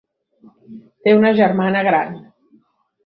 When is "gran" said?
1.89-2.21